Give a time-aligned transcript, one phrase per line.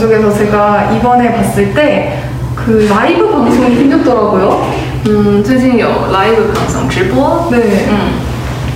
[0.00, 2.22] 민족에서 제가 이번에 봤을 때
[2.56, 4.66] 그 라이브 방송이 생겼더라고요.
[5.08, 7.48] 嗯，最近有 live 방송直播。
[7.50, 7.86] 네.
[7.88, 8.10] 嗯，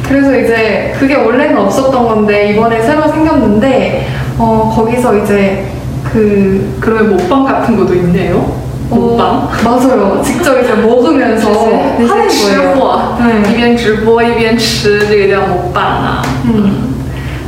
[0.07, 4.07] 그래서 이제 그게 원래는 없었던 건데 이번에 새로 생겼는데
[4.39, 5.67] 어 거기서 이제
[6.05, 8.55] 그 그러면 먹방 같은 것도 있네요.
[8.91, 9.27] 먹방.
[9.27, 10.23] 어, 맞아요.
[10.23, 12.75] 직접 이제 먹으면서 하는 那些吃 거예요.
[12.77, 13.51] 货， 네.
[13.51, 16.23] 一边直播一边吃，这个叫먹방啊。
[16.45, 16.94] 음.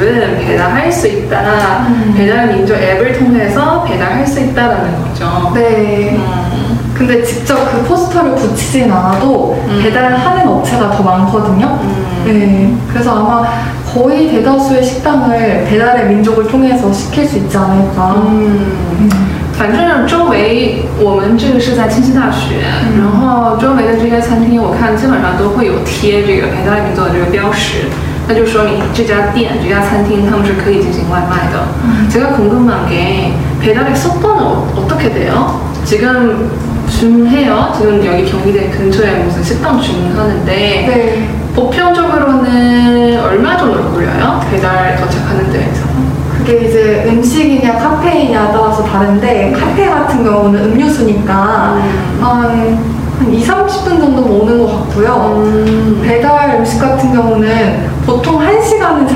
[0.00, 1.86] 집은 배달할 수 있다.
[1.88, 2.14] 음.
[2.16, 5.52] 배달 민족 앱을 통해서 배달할 수 있다라는 거죠.
[5.54, 6.16] 네.
[6.16, 6.78] 음.
[6.94, 9.80] 근데 직접 그 포스터를 붙이진 않아도 음.
[9.82, 11.78] 배달하는 업체가 더 많거든요.
[11.82, 12.24] 음.
[12.24, 12.74] 네.
[12.90, 13.46] 그래서 아마
[13.92, 18.14] 거의 대다수의 식당을 배달의 민족을 통해서 시킬 수 있지 않을까.
[18.16, 19.10] 嗯， 음.
[19.56, 27.88] 反正周围我们这个是在清溪大学，嗯然后周围的这些餐厅，我看基本上都会有贴这个培大民族的这个标识，
[28.28, 31.66] 那就说明这家店、这家餐厅他们是可以进行外卖的。
[32.08, 35.60] 제가 궁금한 게 배달의 속도는 어, 어떻게 돼요?
[35.84, 36.50] 지금
[36.88, 37.72] 주문해요.
[37.76, 41.28] 지금 여기 경기대 근처에 무슨 식당 주문하는데 네.
[41.54, 44.40] 보편적으로는 얼마 정도 걸려요?
[44.50, 45.86] 배달 도착하는 데에서?
[46.38, 52.18] 그게 이제 음식이냐 카페이냐 따라서 다른데 카페 같은 경우는 음료수니까 음.
[52.20, 52.40] 한,
[53.18, 55.42] 한 2, 30분 정도 오는 것 같고요.
[55.44, 56.02] 음.
[56.04, 56.60] 배달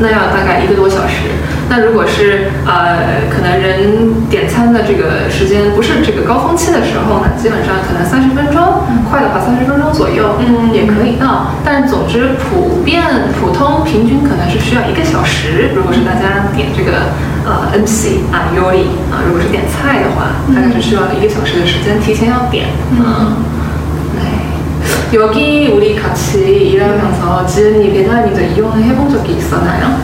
[0.00, 1.30] 那要大概一个多小时。
[1.68, 11.56] 那如果是呃，可能人点餐的这个时间不是这个高峰期的时候呢，基本上可能三十分钟，快的话三十分钟左右，嗯也可以到。
[11.64, 13.02] 但是总之，普遍
[13.40, 15.70] 普通平均可能是需要一个小时。
[15.74, 17.16] 如果是大家点这个
[17.46, 22.66] 呃 MC 啊 Yori 啊，如果是点菜的话，大概是需要一个小时的时间，提前要点。
[22.92, 23.00] 嗯。
[23.00, 23.63] 네.
[25.14, 29.96] 여기 우리 같이 일하면서 지은이 배달민족 이용을 해본 적이 있었나요?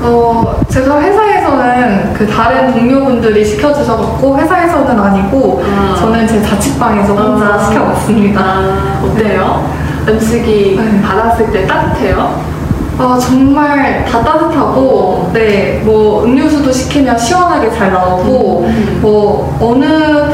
[0.00, 5.94] 어, 제가 회사에서는 그 다른 동료분들이 시켜주셔갖고 회사에서는 아니고 아.
[5.98, 7.58] 저는 제 자취방에서 혼자 아.
[7.58, 8.40] 시켜봤습니다.
[8.40, 9.70] 아, 어때요?
[10.08, 11.02] 음식이 네.
[11.02, 12.54] 받았을 때 따뜻해요?
[12.98, 18.98] 어, 정말 다 따뜻하고, 네, 뭐, 음료수도 시키면 시원하게 잘 나오고, 음.
[19.02, 20.32] 뭐, 어느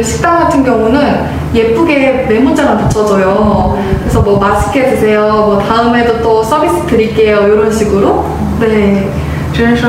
[0.00, 3.78] 그 식당 같은 경우는 예쁘게 메모장을 붙여줘요.
[4.00, 5.22] 그래서 뭐, 맛있게 드세요.
[5.22, 7.46] 뭐, 다음에도 또 서비스 드릴게요.
[7.46, 8.24] 이런 식으로.
[8.60, 9.08] 네.
[9.52, 9.88] 主任说，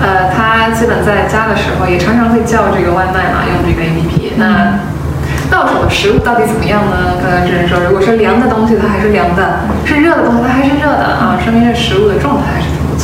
[0.00, 4.32] 呃，他基本在家的时候也常常会叫这个外卖嘛，用这个 APP。
[4.38, 4.78] 那
[5.50, 7.20] 到手的食物到底怎么样呢？
[7.20, 12.75] 刚才主任说，如果是凉的东西，它还是凉的；是热的东西，它还是热的啊，说明这食物的状态还是挺不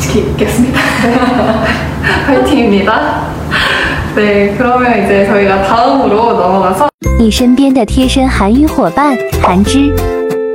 [0.00, 0.80] 시키겠습니다.
[2.26, 3.26] 화이팅입니다.
[4.14, 6.88] 네, 그러면 이제 저희가 다음으로 넘어가서
[7.18, 9.94] 你身边的贴身韩语伙伴韩之，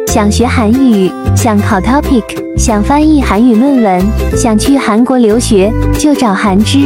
[0.07, 2.23] 想学韩语，想考 topic，
[2.57, 4.01] 想翻译韩语论文，
[4.35, 6.79] 想去韩国留学，就找韩之。